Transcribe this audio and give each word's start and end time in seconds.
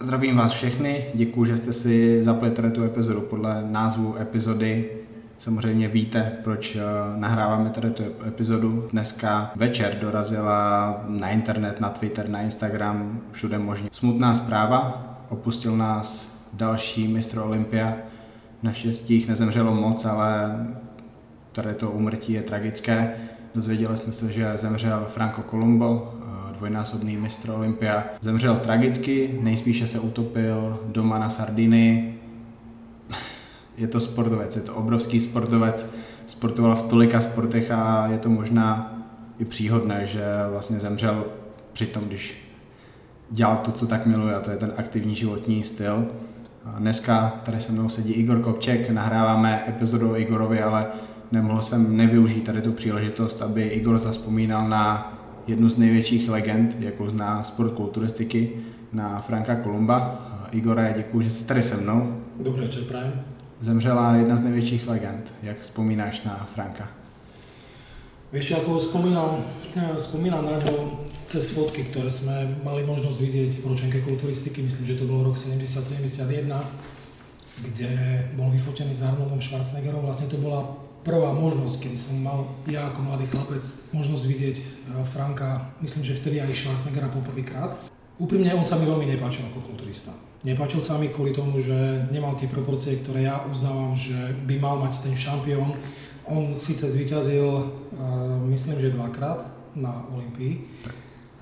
Zdravím 0.00 0.36
vás 0.36 0.52
všechny, 0.52 1.04
děkuji, 1.14 1.44
že 1.44 1.56
jste 1.56 1.72
si 1.72 2.24
zapli 2.24 2.50
tady 2.50 2.70
tu 2.70 2.84
epizodu. 2.84 3.20
Podle 3.20 3.64
názvu 3.70 4.16
epizody 4.20 4.90
samozřejmě 5.38 5.88
víte, 5.88 6.32
proč 6.44 6.76
eh, 6.76 6.80
nahráváme 7.16 7.70
tady 7.70 7.90
tu 7.90 8.02
epizodu. 8.28 8.88
Dneska 8.92 9.52
večer 9.54 9.98
dorazila 10.00 11.04
na 11.08 11.28
internet, 11.28 11.80
na 11.80 11.88
Twitter, 11.88 12.28
na 12.28 12.42
Instagram, 12.42 13.20
všude 13.32 13.58
možně. 13.58 13.88
Smutná 13.92 14.34
zpráva, 14.34 15.04
opustil 15.28 15.76
nás 15.76 16.36
další 16.52 17.08
mistr 17.08 17.38
Olympia. 17.38 17.96
Naštěstí 18.62 19.14
jich 19.14 19.28
nezemřelo 19.28 19.74
moc, 19.74 20.04
ale 20.04 20.66
tady 21.52 21.74
to 21.74 21.90
umrtí 21.90 22.32
je 22.32 22.42
tragické. 22.42 23.14
Dozvěděli 23.54 23.96
jsme 23.96 24.12
se, 24.12 24.32
že 24.32 24.52
zemřel 24.54 25.06
Franco 25.10 25.42
Colombo, 25.50 26.14
dvojnásobný 26.56 27.16
mistr 27.16 27.50
Olympia. 27.50 28.04
Zemřel 28.20 28.56
tragicky, 28.56 29.38
nejspíše 29.40 29.86
se 29.86 30.00
utopil 30.00 30.80
doma 30.86 31.18
na 31.18 31.30
Sardiny. 31.30 32.14
Je 33.76 33.86
to 33.86 34.00
sportovec, 34.00 34.56
je 34.56 34.62
to 34.62 34.74
obrovský 34.74 35.20
sportovec, 35.20 35.94
sportoval 36.26 36.76
v 36.76 36.82
tolika 36.82 37.20
sportech 37.20 37.70
a 37.70 38.06
je 38.06 38.18
to 38.18 38.28
možná 38.28 38.92
i 39.38 39.44
příhodné, 39.44 40.06
že 40.06 40.24
vlastně 40.50 40.78
zemřel 40.78 41.24
při 41.72 41.86
tom, 41.86 42.04
když 42.04 42.48
dělal 43.30 43.56
to, 43.56 43.72
co 43.72 43.86
tak 43.86 44.06
miluje 44.06 44.34
a 44.34 44.40
to 44.40 44.50
je 44.50 44.56
ten 44.56 44.72
aktivní 44.76 45.14
životní 45.14 45.64
styl. 45.64 46.06
A 46.64 46.78
dneska 46.78 47.40
tady 47.44 47.60
se 47.60 47.72
mnou 47.72 47.88
sedí 47.88 48.12
Igor 48.12 48.40
Kopček, 48.40 48.90
nahráváme 48.90 49.64
epizodu 49.68 50.10
o 50.10 50.16
Igorovi, 50.16 50.62
ale 50.62 50.86
nemohl 51.32 51.62
jsem 51.62 51.96
nevyužít 51.96 52.44
tady 52.44 52.62
tu 52.62 52.72
příležitost, 52.72 53.42
aby 53.42 53.62
Igor 53.62 53.98
zaspomínal 53.98 54.68
na 54.68 55.15
jednu 55.46 55.68
z 55.68 55.78
největších 55.78 56.28
legend, 56.28 56.76
jako 56.80 57.10
zná 57.10 57.42
sport 57.42 57.72
kulturistiky, 57.72 58.50
na 58.92 59.20
Franka 59.20 59.56
Kolumba. 59.56 60.22
Igore, 60.52 60.94
děkuji, 60.96 61.20
že 61.20 61.30
jsi 61.30 61.44
tady 61.46 61.62
se 61.62 61.76
mnou. 61.76 62.22
Dobrý 62.40 62.62
večer, 62.62 62.82
prajem. 62.82 63.24
Zemřela 63.60 64.14
jedna 64.14 64.36
z 64.36 64.42
největších 64.42 64.88
legend. 64.88 65.34
Jak 65.42 65.60
vzpomínáš 65.60 66.22
na 66.24 66.48
Franka? 66.54 66.88
Vieš, 68.32 68.58
ako 68.58 68.82
spomínam, 68.82 69.46
spomínam 69.96 70.42
na 70.42 70.58
ňo 70.58 70.98
cez 71.30 71.54
fotky, 71.54 71.86
ktoré 71.86 72.10
sme 72.10 72.58
mali 72.66 72.82
možnosť 72.82 73.18
vidieť 73.22 73.50
v 73.62 73.64
ročenke 73.70 73.98
kulturistiky, 74.02 74.66
myslím, 74.66 74.82
že 74.82 74.98
to 74.98 75.06
bol 75.06 75.22
rok 75.22 75.38
70-71, 75.38 76.50
kde 77.70 77.90
bol 78.34 78.50
vyfotený 78.50 78.98
s 78.98 79.06
Arnoldom 79.06 79.38
Schwarzeneggerom. 79.38 80.02
Vlastne 80.02 80.26
to 80.26 80.42
bola 80.42 80.85
prvá 81.06 81.30
možnosť, 81.30 81.86
kedy 81.86 81.96
som 81.96 82.18
mal 82.18 82.50
ja 82.66 82.90
ako 82.90 83.06
mladý 83.06 83.30
chlapec 83.30 83.62
možnosť 83.94 84.24
vidieť 84.26 84.56
eh, 84.58 84.64
Franka, 85.06 85.70
myslím, 85.78 86.02
že 86.02 86.18
vtedy 86.18 86.42
aj 86.42 86.50
Schwarzeneggera 86.50 87.06
poprvýkrát. 87.14 87.78
Úprimne 88.18 88.50
on 88.58 88.66
sa 88.66 88.74
mi 88.80 88.90
veľmi 88.90 89.06
nepáčil 89.14 89.46
ako 89.46 89.62
kulturista. 89.62 90.10
Nepáčil 90.42 90.80
sa 90.80 90.98
mi 90.98 91.12
kvôli 91.12 91.36
tomu, 91.36 91.60
že 91.62 92.08
nemal 92.10 92.34
tie 92.34 92.48
proporcie, 92.50 92.98
ktoré 92.98 93.28
ja 93.28 93.44
uznávam, 93.44 93.92
že 93.92 94.16
by 94.48 94.56
mal 94.56 94.80
mať 94.80 95.04
ten 95.04 95.12
šampión. 95.12 95.76
On 96.24 96.48
síce 96.56 96.88
zvíťazil, 96.88 97.44
uh, 97.44 97.66
myslím, 98.48 98.80
že 98.80 98.94
dvakrát 98.94 99.44
na 99.76 100.06
Olympii. 100.16 100.64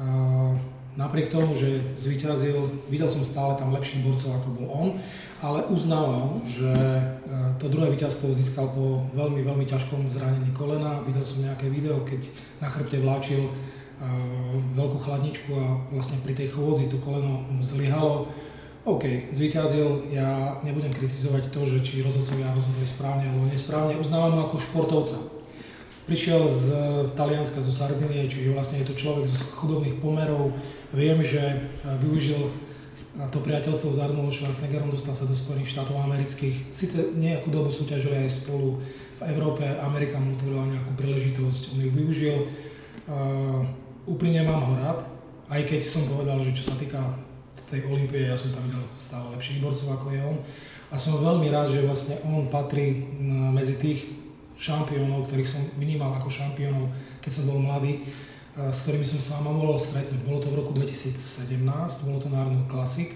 Uh, 0.03 0.59
napriek 0.99 1.31
tomu, 1.31 1.55
že 1.55 1.79
zvíťazil, 1.95 2.59
videl 2.91 3.07
som 3.07 3.23
stále 3.23 3.55
tam 3.55 3.71
lepších 3.71 4.03
borcov, 4.03 4.35
ako 4.35 4.49
bol 4.59 4.69
on 4.75 4.89
ale 5.43 5.67
uznávam, 5.67 6.43
že 6.47 6.71
e, 6.71 7.03
to 7.59 7.67
druhé 7.67 7.91
víťazstvo 7.91 8.31
získal 8.31 8.71
po 8.71 9.09
veľmi, 9.17 9.43
veľmi 9.43 9.67
ťažkom 9.67 10.07
zranení 10.07 10.55
kolena. 10.55 11.03
Videl 11.03 11.25
som 11.27 11.43
nejaké 11.43 11.67
video, 11.67 12.05
keď 12.07 12.31
na 12.63 12.69
chrbte 12.71 13.03
vláčil 13.03 13.43
e, 13.43 13.51
veľkú 14.79 14.99
chladničku 15.03 15.51
a 15.57 15.67
vlastne 15.91 16.23
pri 16.23 16.39
tej 16.39 16.55
chôdzi 16.55 16.87
to 16.93 17.03
koleno 17.03 17.43
mu 17.51 17.63
zlyhalo. 17.65 18.31
OK, 18.85 19.33
zvíťazil, 19.33 20.13
ja 20.13 20.61
nebudem 20.61 20.93
kritizovať 20.93 21.49
to, 21.49 21.65
že 21.65 21.81
či 21.81 22.05
rozhodcovia 22.05 22.53
rozhodli 22.53 22.85
správne 22.85 23.25
alebo 23.33 23.49
nesprávne, 23.49 23.97
uznávam 23.97 24.37
ho 24.37 24.41
ako 24.45 24.61
športovca. 24.61 25.17
Prišiel 26.05 26.45
z 26.53 26.67
Talianska, 27.17 27.65
zo 27.65 27.73
Sardinie, 27.73 28.29
čiže 28.29 28.53
vlastne 28.53 28.85
je 28.85 28.93
to 28.93 29.01
človek 29.01 29.25
z 29.25 29.41
chudobných 29.57 30.05
pomerov. 30.05 30.53
Viem, 30.93 31.25
že 31.25 31.41
e, 31.41 31.57
využil 32.05 32.53
to 33.15 33.39
priateľstvo 33.39 33.95
s 33.95 34.03
Arnoldom 34.03 34.35
Schwarzeneggerom 34.35 34.91
dostal 34.91 35.15
sa 35.15 35.23
do 35.23 35.35
Spojených 35.39 35.71
štátov 35.71 35.95
amerických. 36.03 36.75
Sice 36.75 37.15
nejakú 37.15 37.47
dobu 37.47 37.71
súťažili 37.71 38.27
aj 38.27 38.43
spolu 38.43 38.83
v 39.15 39.23
Európe, 39.31 39.63
Amerika 39.79 40.19
mu 40.19 40.35
otvorila 40.35 40.67
nejakú 40.67 40.99
príležitosť, 40.99 41.79
on 41.79 41.87
ju 41.87 41.91
využil. 41.95 42.37
Uh, 43.07 43.63
úprimne 44.11 44.43
mám 44.43 44.67
ho 44.67 44.75
rád, 44.75 45.07
aj 45.47 45.63
keď 45.63 45.81
som 45.87 46.11
povedal, 46.11 46.43
že 46.43 46.59
čo 46.59 46.67
sa 46.67 46.75
týka 46.75 46.99
tej 47.71 47.87
Olympie, 47.87 48.27
ja 48.27 48.35
som 48.35 48.51
tam 48.51 48.67
videl 48.67 48.83
stále 48.99 49.31
lepších 49.31 49.63
borcov 49.63 49.95
ako 49.95 50.11
je 50.11 50.21
on. 50.21 50.39
A 50.91 50.99
som 50.99 51.15
veľmi 51.23 51.47
rád, 51.55 51.71
že 51.71 51.87
vlastne 51.87 52.19
on 52.27 52.51
patrí 52.51 53.03
medzi 53.55 53.79
tých 53.79 54.11
šampiónov, 54.59 55.27
ktorých 55.27 55.49
som 55.49 55.63
vnímal 55.79 56.15
ako 56.19 56.31
šampiónov, 56.31 56.91
keď 57.23 57.31
som 57.31 57.45
bol 57.51 57.59
mladý 57.63 58.03
s 58.55 58.87
ktorými 58.87 59.03
som 59.03 59.19
sa 59.19 59.43
vám 59.43 59.59
mohol 59.59 59.83
stretnúť. 59.83 60.23
Bolo 60.23 60.39
to 60.39 60.49
v 60.55 60.59
roku 60.63 60.71
2017, 60.79 61.67
bolo 62.07 62.19
to 62.23 62.31
Arnold 62.31 62.71
Classic. 62.71 63.11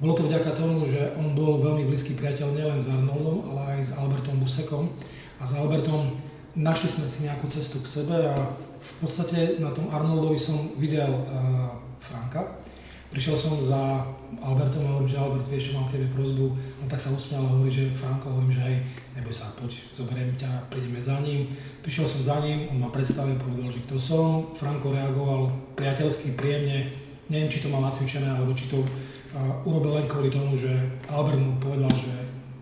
Bolo 0.00 0.16
to 0.16 0.24
vďaka 0.24 0.56
tomu, 0.56 0.88
že 0.88 1.12
on 1.20 1.36
bol 1.36 1.60
veľmi 1.60 1.84
blízky 1.84 2.16
priateľ 2.16 2.56
nielen 2.56 2.80
s 2.80 2.88
Arnoldom, 2.88 3.44
ale 3.52 3.76
aj 3.76 3.80
s 3.84 3.90
Albertom 4.00 4.40
Busekom. 4.40 4.88
A 5.36 5.44
s 5.44 5.52
Albertom 5.52 6.16
našli 6.56 6.88
sme 6.88 7.04
si 7.04 7.28
nejakú 7.28 7.44
cestu 7.52 7.84
k 7.84 8.00
sebe 8.00 8.16
a 8.16 8.56
v 8.80 8.92
podstate 9.04 9.60
na 9.60 9.76
tom 9.76 9.92
Arnoldovi 9.92 10.40
som 10.40 10.72
videl 10.80 11.12
uh, 11.12 11.76
Franka. 12.00 12.64
Prišiel 13.10 13.34
som 13.34 13.58
za 13.58 14.06
Albertom 14.38 14.86
a 14.86 14.94
hovorím, 14.94 15.10
že 15.10 15.18
Albert, 15.18 15.42
vieš, 15.50 15.70
že 15.70 15.74
mám 15.74 15.90
k 15.90 15.98
tebe 15.98 16.06
prozbu. 16.14 16.54
On 16.78 16.86
tak 16.86 17.02
sa 17.02 17.10
usmial 17.10 17.42
a 17.42 17.50
hovorí, 17.50 17.66
že 17.66 17.90
Franko, 17.90 18.30
hovorím, 18.30 18.54
že 18.54 18.62
hej, 18.62 18.86
neboj 19.18 19.34
sa, 19.34 19.50
poď, 19.58 19.82
zoberiem 19.90 20.30
ťa, 20.38 20.70
prídeme 20.70 20.94
za 20.94 21.18
ním. 21.18 21.50
Prišiel 21.82 22.06
som 22.06 22.22
za 22.22 22.38
ním, 22.38 22.70
on 22.70 22.78
ma 22.78 22.86
predstavil, 22.94 23.34
povedal, 23.34 23.66
že 23.66 23.82
kto 23.82 23.98
som. 23.98 24.54
Franko 24.54 24.94
reagoval 24.94 25.50
priateľsky, 25.74 26.38
príjemne. 26.38 26.86
Neviem, 27.26 27.50
či 27.50 27.58
to 27.58 27.66
mal 27.66 27.82
nacvičené, 27.82 28.30
alebo 28.30 28.54
či 28.54 28.70
to 28.70 28.78
uh, 28.78 29.66
urobil 29.66 29.98
len 29.98 30.06
kvôli 30.06 30.30
tomu, 30.30 30.54
že 30.54 30.70
Albert 31.10 31.42
mu 31.42 31.58
povedal, 31.58 31.90
že 31.90 32.14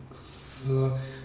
z, 0.09 0.73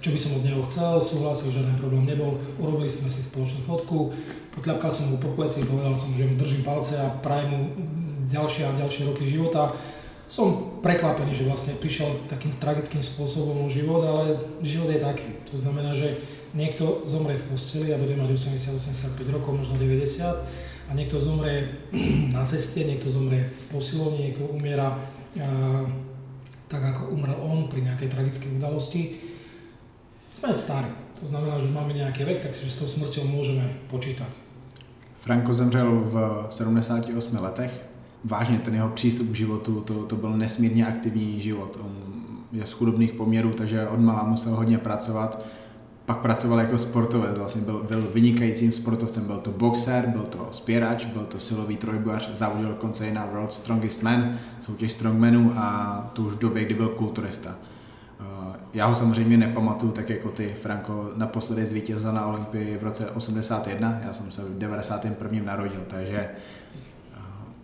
čo 0.03 0.11
by 0.11 0.19
som 0.19 0.35
od 0.35 0.43
neho 0.43 0.59
chcel, 0.67 0.99
súhlasil, 0.99 1.47
žiaden 1.47 1.79
problém 1.79 2.03
nebol. 2.03 2.35
Urobili 2.59 2.91
sme 2.91 3.07
si 3.07 3.23
spoločnú 3.23 3.63
fotku, 3.63 4.11
potľapkal 4.51 4.91
som 4.91 5.15
mu 5.15 5.17
po 5.17 5.31
pleci, 5.31 5.63
povedal 5.63 5.95
som, 5.95 6.11
že 6.11 6.27
mu 6.27 6.35
držím 6.35 6.67
palce 6.67 6.99
a 6.99 7.07
prajem 7.23 7.47
mu 7.55 7.59
ďalšie 8.27 8.63
a 8.67 8.77
ďalšie 8.79 9.09
roky 9.09 9.27
života. 9.27 9.75
Som 10.23 10.79
prekvapený, 10.79 11.35
že 11.35 11.47
vlastne 11.47 11.75
prišiel 11.77 12.27
takým 12.31 12.55
tragickým 12.57 13.03
spôsobom 13.03 13.67
o 13.67 13.69
život, 13.69 14.01
ale 14.07 14.39
život 14.63 14.89
je 14.89 15.03
taký. 15.03 15.29
To 15.51 15.55
znamená, 15.59 15.93
že 15.93 16.15
niekto 16.55 17.03
zomrie 17.05 17.35
v 17.35 17.47
posteli 17.51 17.91
a 17.91 17.99
bude 17.99 18.15
mať 18.15 18.31
80-85 18.31 19.35
rokov, 19.35 19.51
možno 19.51 19.75
90 19.75 20.23
a 20.87 20.91
niekto 20.95 21.19
zomrie 21.19 21.69
na 22.35 22.47
ceste, 22.47 22.87
niekto 22.87 23.11
zomrie 23.11 23.43
v 23.43 23.61
posilovni, 23.73 24.31
niekto 24.31 24.47
umiera 24.49 24.95
tak 26.69 26.81
ako 26.81 27.13
umrel 27.13 27.37
on 27.41 27.69
pri 27.69 27.85
nejakej 27.85 28.09
tragickej 28.09 28.49
udalosti. 28.57 29.01
Sme 30.33 30.49
starí, 30.53 30.89
to 31.21 31.25
znamená, 31.29 31.61
že 31.61 31.69
máme 31.69 31.93
nejaký 31.93 32.25
vek, 32.25 32.41
takže 32.41 32.65
s 32.65 32.77
tou 32.81 32.89
smrťou 32.89 33.29
môžeme 33.29 33.65
počítať. 33.89 34.29
Franko 35.21 35.53
zemřel 35.53 35.89
v 36.09 36.15
78 36.49 37.13
letech, 37.37 37.73
vážně 38.23 38.59
ten 38.59 38.75
jeho 38.75 38.89
přístup 38.89 39.31
k 39.31 39.35
životu, 39.35 39.81
to, 39.81 39.93
to 40.03 40.15
byl 40.15 40.37
nesmírně 40.37 40.87
aktivní 40.87 41.41
život. 41.41 41.79
On 41.81 41.91
je 42.51 42.65
z 42.65 42.71
chudobných 42.71 43.13
poměrů, 43.13 43.53
takže 43.53 43.87
od 43.87 43.99
malá 43.99 44.23
musel 44.23 44.55
hodně 44.55 44.77
pracovat. 44.77 45.45
Pak 46.05 46.17
pracoval 46.17 46.59
jako 46.59 46.77
sportovec, 46.77 47.37
vlastně 47.37 47.61
byl, 47.61 47.85
byl 47.87 48.09
vynikajícím 48.13 48.71
sportovcem, 48.71 49.25
byl 49.25 49.37
to 49.37 49.51
boxer, 49.51 50.07
byl 50.07 50.21
to 50.21 50.47
spěrač, 50.51 51.05
byl 51.05 51.21
to 51.21 51.39
silový 51.39 51.77
trojbojař, 51.77 52.29
závodil 52.33 52.69
dokonce 52.69 53.07
i 53.07 53.13
na 53.13 53.25
World 53.25 53.53
Strongest 53.53 54.03
Man, 54.03 54.37
soutěž 54.61 54.91
strongmanů 54.91 55.51
a 55.55 55.97
to 56.13 56.21
už 56.21 56.33
v 56.33 56.39
době, 56.39 56.65
kdy 56.65 56.75
byl 56.75 56.89
kulturista. 56.89 57.55
Eh, 58.19 58.55
já 58.73 58.85
ho 58.85 58.95
samozřejmě 58.95 59.37
nepamatuju 59.37 59.91
tak 59.91 60.09
jako 60.09 60.29
ty, 60.29 60.55
Franko 60.61 61.11
naposledy 61.15 61.65
zvítězil 61.65 62.11
na 62.11 62.25
Olympii 62.25 62.77
v 62.77 62.83
roce 62.83 63.11
81, 63.11 63.99
já 64.05 64.13
jsem 64.13 64.31
se 64.31 64.41
v 64.41 64.57
91. 64.57 65.45
narodil, 65.45 65.83
takže 65.87 66.29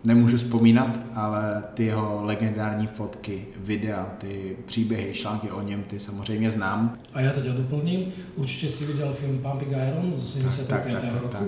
nemůžu 0.04 0.38
vzpomínat, 0.38 1.00
ale 1.13 1.63
ty 1.74 1.86
jeho 1.86 2.25
legendární 2.25 2.88
fotky, 2.88 3.46
videa, 3.57 4.16
ty 4.18 4.57
příběhy, 4.66 5.13
články 5.13 5.51
o 5.51 5.62
něm, 5.62 5.84
ty 5.84 6.00
samozřejmě 6.00 6.51
znám. 6.51 6.98
A 7.13 7.22
já 7.22 7.31
teď 7.31 7.44
doplním, 7.44 8.06
určitě 8.36 8.69
si 8.69 8.86
viděl 8.86 9.13
film 9.13 9.38
Pumping 9.38 9.72
Iron 9.72 10.13
z 10.13 10.24
85. 10.24 10.94
Tak, 10.94 11.01
tak, 11.01 11.13
roku 11.13 11.28
tak. 11.28 11.42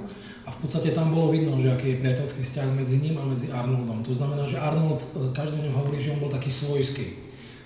a 0.46 0.52
v 0.52 0.56
podstatě 0.56 0.92
tam 0.92 1.10
bylo 1.10 1.32
vidno, 1.32 1.60
že 1.60 1.72
aký 1.72 1.88
je 1.90 1.96
priateľský 1.96 2.44
vzťah 2.44 2.68
mezi 2.76 2.98
ním 3.00 3.18
a 3.18 3.26
mezi 3.26 3.52
Arnoldom. 3.52 4.04
To 4.04 4.14
znamená, 4.14 4.46
že 4.46 4.60
Arnold, 4.60 5.08
e, 5.16 5.34
každý 5.34 5.60
o 5.62 5.72
hovorí, 5.72 6.02
že 6.02 6.12
on 6.12 6.20
byl 6.20 6.30
taký 6.30 6.52
svojský. 6.52 7.06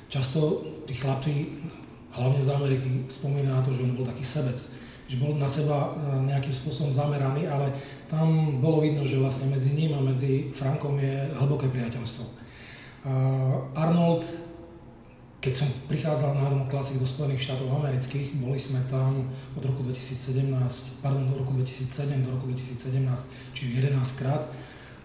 Často 0.07 0.61
tí 0.85 0.93
chlapci, 0.93 1.45
hlavne 2.13 2.41
z 2.43 2.49
Ameriky, 2.49 2.89
spomínajú 3.09 3.55
na 3.55 3.61
to, 3.65 3.73
že 3.73 3.83
on 3.83 3.97
bol 3.97 4.05
taký 4.05 4.23
sebec 4.23 4.84
že 5.05 5.21
bol 5.21 5.37
na 5.37 5.45
seba 5.45 5.93
e, 5.93 6.29
nejakým 6.29 6.53
spôsobom 6.53 6.89
zameraný, 6.89 7.45
ale 7.45 7.69
tam 8.09 8.57
bolo 8.61 8.81
vidno, 8.81 9.05
že 9.05 9.21
vlastne 9.21 9.49
medzi 9.49 9.77
ním 9.77 9.93
a 9.93 10.01
medzi 10.01 10.49
Frankom 10.49 10.97
je 10.97 11.29
hlboké 11.41 11.69
priateľstvo. 11.69 12.45
Arnold, 13.77 14.25
keď 15.37 15.53
som 15.53 15.69
prichádzal 15.85 16.33
na 16.33 16.49
Arnold 16.49 16.73
Classic 16.73 16.97
do 16.97 17.05
Spojených 17.05 17.45
štátov 17.45 17.69
amerických, 17.69 18.33
boli 18.41 18.57
sme 18.57 18.81
tam 18.89 19.29
od 19.53 19.61
roku 19.61 19.85
2017, 19.85 20.49
pardon, 21.05 21.21
do 21.29 21.37
roku 21.37 21.53
2007 21.53 22.25
do 22.25 22.33
roku 22.33 22.49
2017, 22.49 23.05
čiže 23.53 23.77
11 23.77 23.93
krát. 24.17 24.49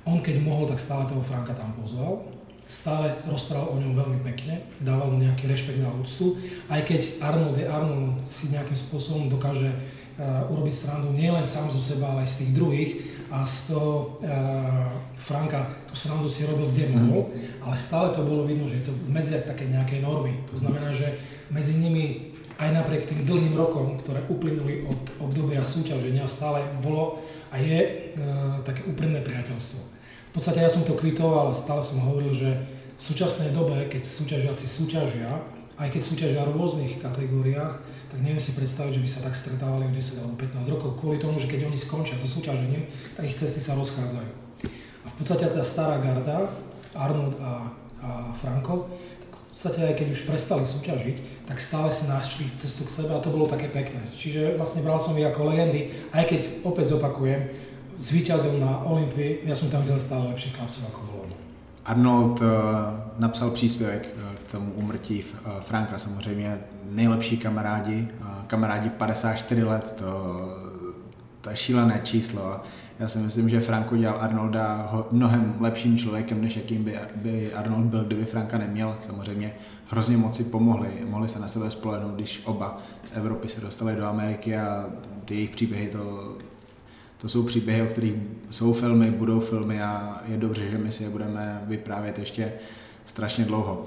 On 0.09 0.17
keď 0.17 0.41
mohol, 0.41 0.65
tak 0.65 0.81
stále 0.81 1.05
toho 1.13 1.21
Franka 1.21 1.53
tam 1.53 1.77
pozval 1.77 2.25
stále 2.71 3.11
rozprával 3.27 3.75
o 3.75 3.81
ňom 3.83 3.99
veľmi 3.99 4.19
pekne, 4.23 4.63
dával 4.79 5.00
nejaký 5.41 5.57
rešpekt 5.57 5.81
a 5.81 5.97
úctu, 5.97 6.37
aj 6.69 6.85
keď 6.85 7.01
Arnold 7.25 7.57
je 7.57 7.65
Arnold, 7.65 8.21
si 8.21 8.53
nejakým 8.53 8.77
spôsobom 8.77 9.33
dokáže 9.33 9.73
uh, 9.73 10.53
urobiť 10.53 10.75
srandu 10.77 11.17
nielen 11.17 11.49
sám 11.49 11.73
zo 11.73 11.81
seba, 11.81 12.13
ale 12.13 12.29
aj 12.29 12.37
z 12.37 12.39
tých 12.45 12.51
druhých 12.53 12.91
a 13.33 13.49
z 13.49 13.73
toho 13.73 14.21
uh, 14.21 14.93
Franka 15.17 15.65
tú 15.89 15.97
srandu 15.97 16.29
si 16.29 16.45
robil 16.45 16.69
kde 16.77 16.93
mohol, 16.93 17.33
mm. 17.33 17.65
ale 17.65 17.73
stále 17.81 18.13
to 18.13 18.21
bolo 18.21 18.45
vidno, 18.45 18.69
že 18.69 18.85
je 18.85 18.93
to 18.93 18.93
v 18.93 19.09
medziach 19.09 19.49
také 19.49 19.65
nejakej 19.65 20.05
normy. 20.05 20.37
To 20.53 20.61
znamená, 20.61 20.93
že 20.93 21.09
medzi 21.49 21.81
nimi 21.81 22.37
aj 22.61 22.77
napriek 22.77 23.09
tým 23.09 23.25
dlhým 23.25 23.57
rokom, 23.57 23.97
ktoré 23.97 24.21
uplynuli 24.29 24.85
od 24.85 25.25
obdobia 25.25 25.65
súťaženia, 25.65 26.29
stále 26.29 26.61
bolo 26.85 27.17
a 27.49 27.57
je 27.57 27.81
uh, 27.81 28.61
také 28.61 28.85
úprimné 28.85 29.25
priateľstvo. 29.25 29.81
V 30.31 30.33
podstate 30.37 30.61
ja 30.61 30.69
som 30.69 30.85
to 30.85 31.01
kvitoval 31.01 31.49
a 31.49 31.57
stále 31.57 31.81
som 31.81 32.05
hovoril, 32.05 32.37
že 32.37 32.53
v 33.01 33.03
súčasnej 33.03 33.57
dobe, 33.57 33.89
keď 33.89 34.05
súťažiaci 34.05 34.67
súťažia, 34.69 35.41
aj 35.81 35.89
keď 35.89 36.03
súťažia 36.05 36.45
v 36.45 36.53
rôznych 36.53 37.01
kategóriách, 37.01 37.81
tak 38.13 38.19
neviem 38.21 38.43
si 38.43 38.53
predstaviť, 38.53 39.01
že 39.01 39.03
by 39.03 39.09
sa 39.09 39.21
tak 39.25 39.33
stretávali 39.33 39.89
o 39.89 39.93
10 39.97 40.21
alebo 40.21 40.37
15 40.37 40.75
rokov, 40.77 41.01
kvôli 41.01 41.17
tomu, 41.17 41.41
že 41.41 41.49
keď 41.49 41.65
oni 41.65 41.81
skončia 41.81 42.21
so 42.21 42.29
súťažením, 42.29 42.85
tak 43.17 43.25
ich 43.25 43.33
cesty 43.33 43.65
sa 43.65 43.73
rozchádzajú. 43.81 44.31
A 45.01 45.07
v 45.09 45.15
podstate 45.17 45.49
tá 45.49 45.65
stará 45.65 45.97
garda, 45.97 46.53
Arnold 46.93 47.41
a, 47.41 47.73
a 48.05 48.09
Franko, 48.37 48.93
tak 49.25 49.33
v 49.33 49.43
podstate 49.49 49.81
aj 49.89 49.95
keď 49.97 50.07
už 50.13 50.29
prestali 50.29 50.69
súťažiť, 50.69 51.17
tak 51.49 51.57
stále 51.57 51.89
si 51.89 52.05
našli 52.05 52.45
cestu 52.53 52.85
k 52.85 52.93
sebe 53.01 53.17
a 53.17 53.25
to 53.25 53.33
bolo 53.33 53.49
také 53.49 53.73
pekné. 53.73 54.05
Čiže 54.13 54.61
vlastne 54.61 54.85
bral 54.85 55.01
som 55.01 55.17
ich 55.17 55.25
ako 55.25 55.49
legendy, 55.49 55.89
aj 56.13 56.29
keď 56.29 56.41
opäť 56.69 56.93
zopakujem, 56.93 57.49
zvíťazil 57.97 58.61
na 58.61 58.85
Olympii, 58.85 59.49
ja 59.49 59.57
som 59.57 59.73
tam 59.73 59.81
videl 59.89 59.97
stále 59.97 60.29
lepších 60.29 60.53
chlapcov 60.61 60.85
ako 60.93 61.01
bolo. 61.09 61.40
Arnold 61.85 62.41
uh, 62.41 62.47
napsal 63.19 63.51
příspěvek 63.51 64.09
uh, 64.17 64.35
k 64.35 64.53
tomu 64.53 64.73
umrtí 64.73 65.25
uh, 65.25 65.53
Franka, 65.61 65.99
samozřejmě 65.99 66.59
nejlepší 66.91 67.37
kamarádi, 67.37 68.09
kamarádi 68.47 68.91
54 68.91 69.65
let, 69.65 69.95
to, 69.99 70.41
to 71.41 71.51
je 71.51 71.57
šílené 71.57 72.01
číslo. 72.05 72.61
Já 72.99 73.09
si 73.09 73.19
myslím, 73.19 73.49
že 73.49 73.61
Frank 73.61 73.93
udělal 73.93 74.21
Arnolda 74.21 74.93
mnohem 75.11 75.55
lepším 75.61 75.99
člověkem, 75.99 76.43
než 76.43 76.57
jakým 76.57 76.85
by, 76.85 76.99
by 77.15 77.53
Arnold 77.55 77.85
byl, 77.85 78.05
kdyby 78.05 78.25
Franka 78.25 78.59
neměl. 78.59 78.97
Samozřejmě 79.01 79.55
hrozně 79.91 80.17
moc 80.17 80.37
si 80.37 80.45
pomohli, 80.45 80.89
mohli 81.09 81.29
se 81.29 81.41
na 81.41 81.49
sebe 81.49 81.71
spolehnout, 81.71 82.15
když 82.15 82.43
oba 82.45 82.79
z 83.05 83.17
Evropy 83.17 83.49
se 83.49 83.61
dostali 83.61 83.97
do 83.97 84.07
Ameriky 84.07 84.57
a 84.57 84.87
ty 85.25 85.35
jejich 85.35 85.51
příběhy 85.51 85.89
to 85.89 86.35
to 87.21 87.29
jsou 87.29 87.43
příběhy, 87.43 87.83
o 87.83 87.87
kterých 87.87 88.15
jsou 88.51 88.73
filmy, 88.73 89.11
budou 89.11 89.41
filmy 89.41 89.83
a 89.83 90.23
je 90.29 90.37
dobře, 90.37 90.71
že 90.71 90.79
my 90.79 90.93
si 90.93 91.03
je 91.03 91.11
budeme 91.11 91.63
vyprávět 91.65 92.19
ještě 92.19 92.53
strašně 93.07 93.45
dlouho. 93.45 93.87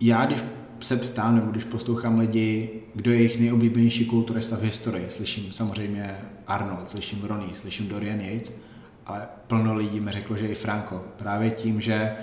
Já, 0.00 0.26
když 0.26 0.42
se 0.80 0.96
ptám, 0.96 1.34
nebo 1.34 1.50
když 1.50 1.64
poslouchám 1.64 2.18
lidi, 2.18 2.70
kdo 2.94 3.10
je 3.10 3.16
jejich 3.16 3.40
nejoblíbenější 3.40 4.06
kulturista 4.06 4.56
v 4.56 4.62
historii, 4.62 5.06
slyším 5.10 5.52
samozřejmě 5.52 6.18
Arnold, 6.46 6.90
slyším 6.90 7.22
Ronnie, 7.24 7.54
slyším 7.54 7.88
Dorian 7.88 8.20
Yates, 8.20 8.64
ale 9.06 9.28
plno 9.46 9.74
lidí 9.74 10.00
mi 10.00 10.12
řeklo, 10.12 10.36
že 10.36 10.48
i 10.48 10.54
Franco. 10.54 11.04
Právě 11.16 11.50
tím, 11.50 11.80
že 11.80 12.16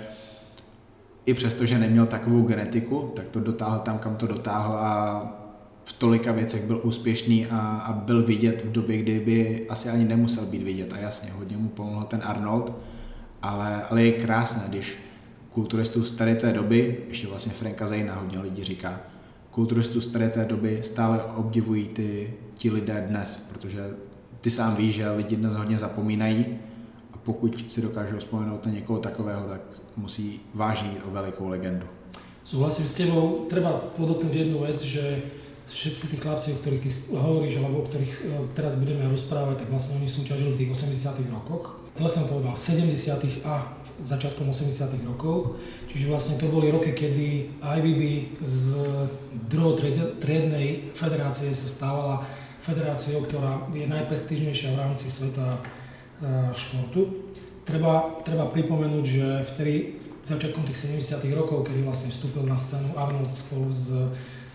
i 1.26 1.34
přesto, 1.34 1.66
že 1.66 1.78
neměl 1.78 2.06
takovou 2.06 2.42
genetiku, 2.42 3.12
tak 3.16 3.28
to 3.28 3.40
dotáhl 3.40 3.78
tam, 3.78 3.98
kam 3.98 4.16
to 4.16 4.26
dotáhl 4.26 4.74
a 4.74 5.47
v 5.88 5.92
tolika 5.92 6.32
věcech 6.32 6.66
byl 6.66 6.80
úspěšný 6.82 7.46
a, 7.46 7.58
a 7.58 7.92
byl 7.92 8.22
vidět 8.22 8.64
v 8.64 8.72
době, 8.72 8.98
kdy 8.98 9.20
by 9.20 9.66
asi 9.68 9.88
ani 9.88 10.04
nemusel 10.04 10.46
být 10.46 10.62
vidět. 10.62 10.92
A 10.92 10.98
jasně, 10.98 11.30
hodně 11.30 11.56
mu 11.56 11.68
pomohl 11.68 12.04
ten 12.04 12.20
Arnold, 12.24 12.72
ale, 13.42 13.82
ale 13.90 14.02
je 14.02 14.12
krásné, 14.12 14.62
když 14.68 14.98
kulturistů 15.52 16.04
z 16.04 16.12
tady 16.12 16.34
té 16.34 16.52
doby, 16.52 16.96
ještě 17.08 17.26
vlastně 17.26 17.52
Franka 17.52 17.86
Zejna 17.86 18.14
hodně 18.14 18.38
lidí 18.38 18.64
říká, 18.64 19.00
kulturistů 19.50 20.00
z 20.00 20.12
tady 20.12 20.28
té 20.28 20.44
doby 20.44 20.80
stále 20.82 21.22
obdivují 21.22 21.84
ty, 21.88 22.34
ti 22.54 22.70
lidé 22.70 23.04
dnes, 23.08 23.48
protože 23.52 23.90
ty 24.40 24.50
sám 24.50 24.76
víš, 24.76 24.94
že 24.94 25.10
lidi 25.10 25.36
dnes 25.36 25.54
hodně 25.54 25.78
zapomínají 25.78 26.46
a 27.12 27.18
pokud 27.18 27.72
si 27.72 27.82
dokážou 27.82 28.18
vzpomenout 28.18 28.66
na 28.66 28.72
někoho 28.72 28.98
takového, 28.98 29.48
tak 29.48 29.60
musí 29.96 30.40
vážit 30.54 31.00
o 31.08 31.10
velikou 31.10 31.48
legendu. 31.48 31.86
Súhlasím 32.44 32.88
s 32.88 32.94
tebou. 32.94 33.44
Treba 33.44 33.76
podotknúť 33.76 34.32
jednu 34.32 34.64
vec, 34.64 34.80
že 34.80 35.20
všetci 35.68 36.04
tí 36.08 36.16
chlapci, 36.16 36.56
o 36.56 36.60
ktorých 36.64 36.82
ty 36.82 36.90
hovoríš, 37.12 37.60
alebo 37.60 37.84
o 37.84 37.86
ktorých 37.86 38.12
e, 38.12 38.20
teraz 38.56 38.80
budeme 38.80 39.04
rozprávať, 39.04 39.64
tak 39.64 39.68
vlastne 39.68 40.00
oni 40.00 40.08
súťažili 40.08 40.50
v 40.56 40.60
tých 40.64 40.70
80 40.72 41.28
rokoch. 41.28 41.76
Celé 41.92 42.08
som 42.08 42.24
povedal 42.24 42.56
70 42.56 43.44
a 43.44 43.76
začiatkom 44.00 44.48
80 44.48 44.96
rokov, 45.04 45.60
čiže 45.90 46.08
vlastne 46.08 46.40
to 46.40 46.48
boli 46.48 46.72
roky, 46.72 46.94
kedy 46.94 47.58
IBB 47.60 48.02
z 48.40 48.80
druhotriednej 49.50 50.94
federácie 50.94 51.50
sa 51.52 51.68
stávala 51.68 52.24
federáciou, 52.62 53.20
ktorá 53.26 53.68
je 53.74 53.84
najprestížnejšia 53.84 54.72
v 54.72 54.80
rámci 54.80 55.06
sveta 55.12 55.58
e, 55.58 55.60
športu. 56.56 57.28
Treba, 57.68 58.24
treba 58.24 58.48
pripomenúť, 58.48 59.04
že 59.04 59.26
vtedy, 59.52 60.00
začiatkom 60.24 60.64
tých 60.64 60.96
70 60.96 61.28
rokov, 61.36 61.68
kedy 61.68 61.84
vlastne 61.84 62.08
vstúpil 62.08 62.48
na 62.48 62.56
scénu 62.56 62.96
Arnold 62.96 63.28
spolu 63.28 63.68
s 63.68 63.92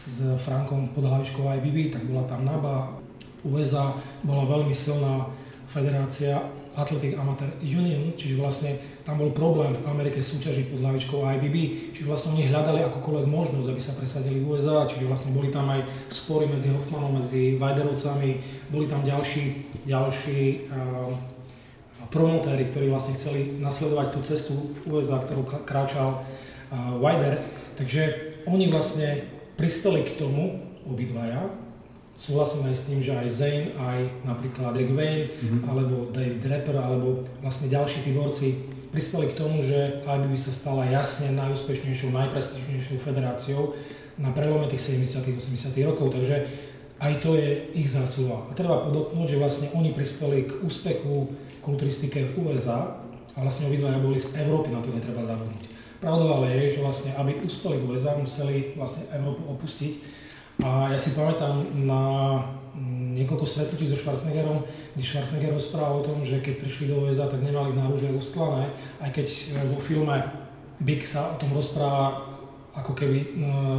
s 0.04 0.36
Frankom 0.40 0.92
pod 0.92 1.08
hlavičkou 1.08 1.48
IBB, 1.48 1.92
tak 1.96 2.04
bola 2.08 2.28
tam 2.28 2.44
NABA, 2.44 3.00
USA 3.48 3.92
bola 4.24 4.44
veľmi 4.48 4.76
silná 4.76 5.28
federácia 5.68 6.40
Athletic 6.74 7.14
Amateur 7.18 7.54
Union, 7.62 8.18
čiže 8.18 8.36
vlastne 8.40 8.72
tam 9.06 9.22
bol 9.22 9.30
problém 9.30 9.76
v 9.78 9.86
Amerike 9.86 10.24
súťažiť 10.24 10.74
pod 10.74 10.80
hlavičkou 10.82 11.20
IBB, 11.22 11.56
čiže 11.94 12.08
vlastne 12.10 12.34
oni 12.34 12.50
hľadali 12.50 12.82
akokoľvek 12.88 13.28
možnosť, 13.30 13.68
aby 13.70 13.82
sa 13.84 13.94
presadili 13.94 14.42
v 14.42 14.48
USA, 14.58 14.90
čiže 14.90 15.06
vlastne 15.06 15.36
boli 15.36 15.54
tam 15.54 15.70
aj 15.70 15.86
spory 16.10 16.50
medzi 16.50 16.74
Hoffmanom, 16.74 17.20
medzi 17.20 17.60
Weiderovcami, 17.62 18.32
boli 18.74 18.86
tam 18.90 19.06
ďalší, 19.06 19.44
ďalší 19.86 20.40
uh, 20.72 21.14
promotéri, 22.10 22.66
ktorí 22.66 22.90
vlastne 22.90 23.14
chceli 23.14 23.60
nasledovať 23.62 24.08
tú 24.10 24.20
cestu 24.26 24.54
v 24.88 24.98
USA, 24.98 25.22
ktorú 25.22 25.46
kráčal 25.68 26.22
uh, 26.22 26.98
Weider, 26.98 27.38
takže 27.78 28.34
oni 28.50 28.72
vlastne 28.72 29.33
prispeli 29.56 30.04
k 30.06 30.18
tomu 30.18 30.62
obidvaja. 30.88 31.42
Súhlasím 32.14 32.70
aj 32.70 32.76
s 32.78 32.86
tým, 32.86 33.00
že 33.02 33.18
aj 33.18 33.28
Zane, 33.30 33.74
aj 33.74 34.00
napríklad 34.22 34.78
Rick 34.78 34.94
Wayne, 34.94 35.34
mm-hmm. 35.34 35.62
alebo 35.66 36.14
David 36.14 36.46
Rapper, 36.46 36.78
alebo 36.78 37.26
vlastne 37.42 37.74
ďalší 37.74 38.06
tí 38.06 38.14
borci 38.14 38.54
prispeli 38.94 39.34
k 39.34 39.38
tomu, 39.38 39.66
že 39.66 40.06
IBB 40.06 40.38
sa 40.38 40.54
stala 40.54 40.86
jasne 40.86 41.34
najúspešnejšou, 41.34 42.14
najprestižnejšou 42.14 43.02
federáciou 43.02 43.74
na 44.22 44.30
prelome 44.30 44.70
tých 44.70 44.94
70 44.94 45.26
80 45.42 45.74
rokov, 45.90 46.14
takže 46.14 46.46
aj 47.02 47.14
to 47.26 47.34
je 47.34 47.74
ich 47.74 47.90
zásluha. 47.90 48.46
A 48.48 48.52
treba 48.54 48.86
podotknúť, 48.86 49.34
že 49.34 49.42
vlastne 49.42 49.68
oni 49.74 49.90
prispeli 49.98 50.46
k 50.46 50.62
úspechu 50.62 51.34
kulturistike 51.66 52.22
v 52.22 52.46
USA 52.46 53.02
a 53.34 53.38
vlastne 53.42 53.66
obidvaja 53.66 53.98
boli 53.98 54.22
z 54.22 54.38
Európy, 54.46 54.70
na 54.70 54.86
to 54.86 54.94
netreba 54.94 55.26
zabudnúť. 55.26 55.73
Pravdou 56.04 56.36
ale 56.36 56.52
je, 56.60 56.76
že 56.76 56.84
vlastne, 56.84 57.16
aby 57.16 57.40
uspeli 57.40 57.80
v 57.80 57.96
USA, 57.96 58.20
museli 58.20 58.76
vlastne 58.76 59.08
Európu 59.16 59.48
opustiť. 59.56 59.94
A 60.60 60.92
ja 60.92 61.00
si 61.00 61.16
pamätám 61.16 61.64
na 61.88 62.04
mm, 62.76 63.16
niekoľko 63.24 63.48
stretnutí 63.48 63.88
so 63.88 63.96
Schwarzeneggerom, 63.96 64.68
kde 64.92 65.04
Schwarzenegger 65.08 65.56
rozprával 65.56 66.04
o 66.04 66.06
tom, 66.06 66.20
že 66.28 66.44
keď 66.44 66.60
prišli 66.60 66.92
do 66.92 67.08
USA, 67.08 67.32
tak 67.32 67.40
nemali 67.40 67.72
náruže 67.72 68.12
ustlané, 68.12 68.68
aj 69.00 69.16
keď 69.16 69.28
vo 69.72 69.80
filme 69.80 70.20
Big 70.84 71.08
sa 71.08 71.32
o 71.32 71.40
tom 71.40 71.56
rozpráva, 71.56 72.20
ako 72.76 72.92
keby 72.92 73.18
e, 73.24 73.28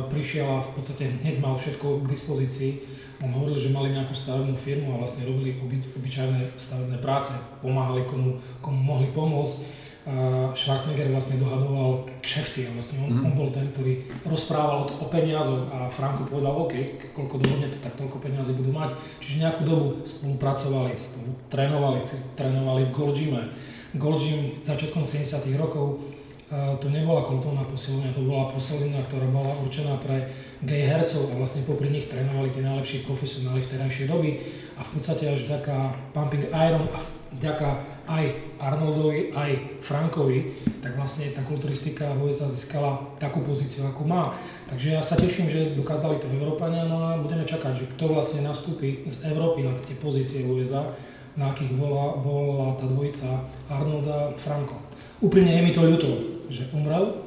prišiel 0.09 0.49
a 0.49 0.64
v 0.64 0.71
podstate 0.81 1.04
hneď 1.21 1.45
mal 1.45 1.61
všetko 1.61 2.00
k 2.00 2.09
dispozícii. 2.09 2.73
On 3.21 3.28
hovoril, 3.37 3.61
že 3.61 3.69
mali 3.69 3.93
nejakú 3.93 4.16
stavebnú 4.16 4.57
firmu 4.57 4.97
a 4.97 5.00
vlastne 5.02 5.28
robili 5.28 5.61
oby, 5.61 5.76
obyčajné 5.93 6.57
stavebné 6.57 6.97
práce, 7.04 7.37
pomáhali 7.61 8.00
komu, 8.09 8.40
komu 8.64 8.81
mohli 8.81 9.12
pomôcť 9.12 9.84
Schwarzenegger 10.52 11.08
vlastne 11.08 11.40
dohadoval 11.40 12.04
kšefty 12.20 12.68
vlastne 12.76 13.00
on, 13.08 13.08
mm. 13.08 13.25
on 13.25 13.32
bol 13.32 13.49
ten, 13.49 13.73
ktorý 13.73 14.04
rozprával 14.28 14.84
o, 14.84 14.87
o 15.00 15.06
peniazoch 15.08 15.64
a 15.73 15.88
Franko 15.88 16.28
povedal, 16.28 16.52
OK, 16.52 17.00
koľko 17.16 17.40
dohodnete, 17.40 17.80
tak 17.80 17.96
toľko 17.96 18.20
peniazy 18.20 18.52
budú 18.52 18.68
mať. 18.68 18.92
Čiže 19.25 19.49
nejakú 19.49 19.64
dobu 19.64 20.04
spolupracovali, 20.04 20.92
spolu 20.92 21.32
trénovali, 21.49 22.04
trénovali 22.37 22.84
v 22.84 22.92
Gold 22.92 23.16
Gyme. 23.16 23.42
Gold 23.96 24.20
Gym 24.20 24.40
začiatkom 24.61 25.08
70 25.08 25.40
rokov 25.56 26.04
to 26.52 26.92
nebola 26.92 27.25
kultúrna 27.25 27.64
posilovňa, 27.64 28.12
to 28.12 28.28
bola 28.28 28.44
posilovňa, 28.52 29.00
ktorá 29.08 29.26
bola 29.32 29.56
určená 29.64 29.96
pre 29.96 30.28
gay 30.61 30.84
hercov 30.84 31.32
a 31.32 31.40
vlastne 31.40 31.64
popri 31.64 31.88
nich 31.88 32.12
trénovali 32.12 32.52
tí 32.52 32.61
najlepší 32.61 33.08
profesionáli 33.08 33.64
v 33.64 33.70
terajšej 33.73 34.06
doby 34.12 34.37
a 34.76 34.84
v 34.84 34.90
podstate 34.92 35.32
až 35.32 35.49
vďaka 35.49 35.96
Pumping 36.12 36.44
Iron 36.52 36.84
a 36.92 36.99
vďaka 37.40 37.93
aj 38.04 38.25
Arnoldovi, 38.61 39.32
aj 39.32 39.80
Frankovi, 39.80 40.61
tak 40.84 40.96
vlastne 41.00 41.32
tá 41.32 41.40
kulturistika 41.40 42.12
v 42.12 42.28
USA 42.28 42.49
získala 42.49 43.16
takú 43.16 43.40
pozíciu, 43.40 43.88
ako 43.88 44.04
má. 44.04 44.37
Takže 44.68 44.96
ja 44.96 45.02
sa 45.04 45.16
teším, 45.16 45.49
že 45.49 45.76
dokázali 45.76 46.20
to 46.20 46.28
Európania, 46.28 46.84
no 46.84 47.00
a 47.00 47.20
budeme 47.20 47.49
čakať, 47.49 47.73
že 47.73 47.90
kto 47.96 48.12
vlastne 48.12 48.44
nastúpi 48.44 49.04
z 49.08 49.28
Európy 49.32 49.64
na 49.64 49.73
tie 49.80 49.96
pozície 49.96 50.44
USA, 50.44 50.84
na 51.34 51.50
akých 51.50 51.75
bola, 51.75 52.20
bola 52.20 52.76
tá 52.78 52.87
dvojica 52.87 53.26
Arnolda 53.66 54.37
Franko. 54.38 54.78
Úprimne 55.25 55.56
je 55.56 55.64
mi 55.64 55.73
to 55.73 55.82
ľúto, 55.82 56.11
že 56.52 56.68
umrel, 56.76 57.25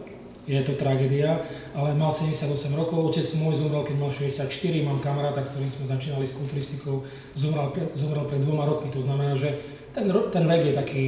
je 0.48 0.64
to 0.64 0.80
tragédia, 0.80 1.44
ale 1.76 1.92
mal 1.92 2.08
78 2.08 2.48
rokov, 2.72 3.12
otec 3.12 3.28
môj 3.36 3.68
zomrel, 3.68 3.84
keď 3.84 3.96
mal 4.00 4.12
64, 4.16 4.48
mám 4.80 5.04
kamaráta, 5.04 5.44
s 5.44 5.60
ktorým 5.60 5.68
sme 5.68 5.86
začínali 5.92 6.24
s 6.24 6.32
kulturistikou, 6.32 7.04
zomrel, 7.36 7.68
zomrel 7.92 8.24
pred 8.24 8.40
dvoma 8.40 8.64
rokmi, 8.64 8.88
to 8.88 9.04
znamená, 9.04 9.36
že 9.36 9.60
ten, 9.98 10.14
ten 10.32 10.48
vek 10.48 10.62
je 10.66 10.74
taký, 10.74 11.04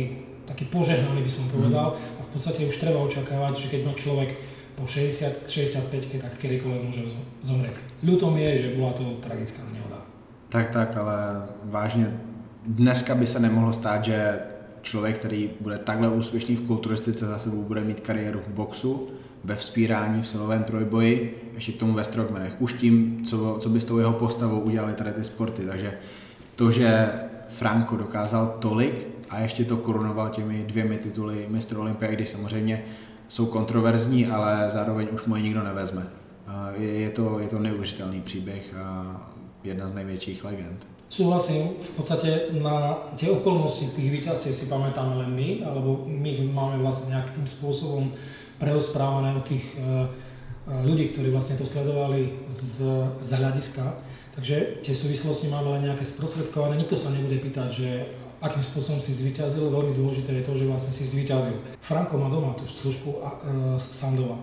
taký 0.49 0.65
požehnaný, 0.65 1.21
by 1.21 1.29
som 1.29 1.45
povedal, 1.53 1.93
mm. 1.93 2.17
a 2.17 2.21
v 2.25 2.29
podstate 2.33 2.65
už 2.65 2.81
treba 2.81 2.97
očakávať, 3.05 3.53
že 3.57 3.67
keď 3.69 3.81
má 3.85 3.93
človek 3.93 4.33
po 4.73 4.89
60, 4.89 5.45
65, 5.45 6.25
tak 6.25 6.33
kedykoľvek 6.41 6.81
môže 6.81 7.13
zomrieť. 7.45 7.77
Ľutom 8.01 8.33
je, 8.33 8.49
že 8.57 8.67
bola 8.73 8.97
to 8.97 9.05
tragická 9.21 9.61
nehoda. 9.69 10.01
Tak, 10.49 10.73
tak, 10.73 10.97
ale 10.97 11.45
vážně 11.63 12.17
dneska 12.65 13.15
by 13.15 13.27
se 13.27 13.39
nemohlo 13.39 13.73
stát, 13.73 14.05
že 14.05 14.39
člověk, 14.81 15.19
který 15.19 15.49
bude 15.59 15.77
takhle 15.77 16.09
úspěšný 16.09 16.55
v 16.55 16.67
kulturistice, 16.67 17.25
za 17.25 17.39
sebou 17.39 17.63
bude 17.63 17.81
mít 17.81 17.99
kariéru 17.99 18.39
v 18.39 18.47
boxu, 18.47 19.09
ve 19.43 19.55
vzpírání, 19.55 20.21
v 20.21 20.27
silovém 20.27 20.63
trojboji, 20.63 21.41
ještě 21.55 21.71
k 21.71 21.77
tomu 21.77 21.93
ve 21.93 22.03
strongmanech. 22.03 22.53
Už 22.59 22.73
tím, 22.73 23.25
co, 23.25 23.57
co 23.59 23.69
by 23.69 23.79
s 23.79 23.85
tou 23.85 23.97
jeho 23.97 24.13
postavou 24.13 24.59
udělali 24.59 24.93
tady 24.93 25.11
ty 25.11 25.23
sporty. 25.23 25.61
Takže 25.61 25.93
to, 26.55 26.71
že 26.71 27.09
Franco 27.49 27.97
dokázal 27.97 28.57
tolik 28.59 29.07
a 29.29 29.39
ještě 29.39 29.65
to 29.65 29.77
korunoval 29.77 30.29
těmi 30.29 30.63
dvěmi 30.67 30.97
tituly 30.97 31.45
mistr 31.49 31.77
Olympia, 31.77 32.11
když 32.11 32.29
samozřejmě 32.29 32.83
jsou 33.27 33.45
kontroverzní, 33.45 34.27
ale 34.27 34.65
zároveň 34.67 35.07
už 35.11 35.25
mu 35.25 35.35
je 35.35 35.41
nikdo 35.41 35.63
nevezme. 35.63 36.07
Je, 36.77 36.87
je, 36.87 37.09
to, 37.09 37.39
je 37.39 37.47
to 37.47 37.59
neuvěřitelný 37.59 38.21
příběh 38.21 38.73
a 38.77 39.15
jedna 39.63 39.87
z 39.87 39.93
největších 39.93 40.43
legend. 40.43 40.87
Súhlasím, 41.09 41.73
v 41.81 41.89
podstate 41.97 42.53
na 42.61 43.01
tie 43.17 43.33
okolnosti 43.33 43.89
tých 43.89 44.13
víťazstiev 44.13 44.53
si 44.53 44.69
pamätáme 44.69 45.17
len 45.17 45.33
my, 45.33 45.65
alebo 45.65 46.05
my 46.05 46.29
ich 46.29 46.45
máme 46.45 46.77
vlastne 46.85 47.17
nejakým 47.17 47.49
spôsobom 47.49 48.13
preosprávané 48.61 49.33
od 49.33 49.41
tých 49.41 49.65
eh, 49.73 50.05
eh, 50.05 50.85
ľudí, 50.85 51.09
ktorí 51.09 51.33
vlastne 51.33 51.57
to 51.57 51.65
sledovali 51.65 52.45
z, 52.45 52.85
z 53.25 53.29
hľadiska. 53.41 53.83
Takže 54.33 54.81
tie 54.85 54.93
súvislosti 54.93 55.49
máme 55.49 55.73
len 55.77 55.89
nejaké 55.89 56.05
sprostredkované. 56.05 56.77
Nikto 56.77 56.95
sa 56.95 57.09
nebude 57.09 57.41
pýtať, 57.41 57.69
že 57.73 57.89
akým 58.39 58.63
spôsobom 58.63 59.01
si 59.03 59.11
zvyťazil. 59.11 59.67
Veľmi 59.67 59.91
dôležité 59.91 60.31
je 60.39 60.45
to, 60.47 60.53
že 60.55 60.69
vlastne 60.69 60.93
si 60.95 61.03
zvyťazil. 61.03 61.55
Franko 61.83 62.15
má 62.15 62.31
doma 62.31 62.55
tú 62.55 62.63
službu 62.63 63.09
uh, 63.09 63.21
Sandova. 63.75 64.39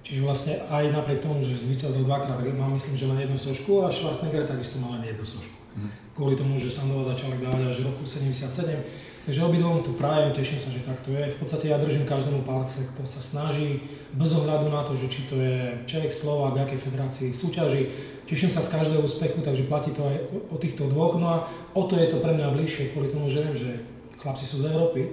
Čiže 0.00 0.24
vlastne 0.24 0.54
aj 0.72 0.90
napriek 0.90 1.22
tomu, 1.22 1.44
že 1.44 1.54
zvyťazil 1.54 2.02
dvakrát, 2.08 2.40
tak 2.40 2.56
má 2.56 2.66
myslím, 2.72 2.96
že 2.96 3.06
len 3.06 3.20
jednu 3.20 3.38
sošku 3.38 3.84
a 3.84 3.92
Schwarzenegger 3.92 4.48
takisto 4.48 4.80
má 4.80 4.96
len 4.98 5.06
jednu 5.06 5.22
sošku. 5.22 5.54
Mm. 5.76 5.90
Kvôli 6.16 6.34
tomu, 6.34 6.58
že 6.58 6.72
Sandova 6.72 7.06
začali 7.06 7.38
dávať 7.38 7.70
až 7.70 7.76
v 7.84 7.94
roku 7.94 8.02
77. 8.02 8.74
Takže 9.20 9.44
obidvom 9.44 9.84
tu 9.84 9.92
prajem, 9.92 10.32
teším 10.32 10.56
sa, 10.56 10.72
že 10.72 10.80
tak 10.80 10.96
to 11.04 11.12
je. 11.12 11.28
V 11.28 11.36
podstate 11.36 11.68
ja 11.68 11.76
držím 11.76 12.08
každému 12.08 12.40
palce, 12.40 12.88
kto 12.88 13.04
sa 13.04 13.20
snaží, 13.20 13.84
bez 14.16 14.32
ohľadu 14.32 14.72
na 14.72 14.80
to, 14.80 14.96
že 14.96 15.12
či 15.12 15.28
to 15.28 15.36
je 15.36 15.76
Čech, 15.84 16.08
Slovák, 16.08 16.56
v 16.56 16.64
akej 16.64 16.80
federácii 16.80 17.28
súťaží. 17.28 17.92
Teším 18.24 18.48
sa 18.48 18.64
z 18.64 18.72
každého 18.72 19.04
úspechu, 19.04 19.44
takže 19.44 19.68
platí 19.68 19.92
to 19.92 20.00
aj 20.08 20.16
o, 20.32 20.36
o 20.54 20.56
týchto 20.56 20.88
dvoch. 20.88 21.20
No 21.20 21.26
a 21.28 21.38
o 21.76 21.84
to 21.84 22.00
je 22.00 22.08
to 22.08 22.16
pre 22.24 22.32
mňa 22.32 22.48
bližšie, 22.48 22.96
kvôli 22.96 23.12
tomu, 23.12 23.28
že 23.28 23.44
viem, 23.44 23.56
že 23.58 23.70
chlapci 24.24 24.48
sú 24.48 24.64
z 24.64 24.72
Európy. 24.72 25.12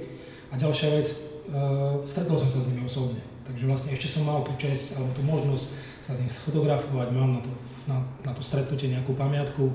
A 0.49 0.55
ďalšia 0.55 0.87
vec, 0.95 1.07
uh, 1.11 1.99
stretol 2.07 2.39
som 2.39 2.47
sa 2.47 2.63
s 2.63 2.71
nimi 2.71 2.87
osobne. 2.87 3.19
Takže 3.43 3.67
vlastne 3.67 3.91
ešte 3.91 4.07
som 4.07 4.23
mal 4.23 4.39
tú 4.47 4.55
čest 4.55 4.95
alebo 4.95 5.11
tú 5.11 5.23
možnosť 5.27 5.65
sa 5.99 6.15
s 6.15 6.23
ním 6.23 6.31
sfotografovať, 6.31 7.07
mám 7.11 7.39
na 7.39 7.41
to, 7.43 7.51
na, 7.91 7.97
na 8.23 8.31
to 8.31 8.39
stretnutie 8.39 8.87
nejakú 8.87 9.11
pamiatku. 9.11 9.67